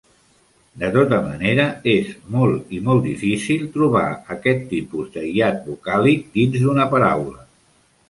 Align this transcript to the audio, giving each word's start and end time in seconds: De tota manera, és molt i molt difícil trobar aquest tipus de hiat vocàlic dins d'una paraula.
De 0.83 0.87
tota 0.95 1.19
manera, 1.25 1.65
és 1.91 2.09
molt 2.37 2.73
i 2.79 2.81
molt 2.89 3.07
difícil 3.09 3.69
trobar 3.77 4.09
aquest 4.39 4.67
tipus 4.75 5.15
de 5.19 5.29
hiat 5.31 5.65
vocàlic 5.71 6.29
dins 6.41 6.61
d'una 6.67 6.93
paraula. 6.97 7.51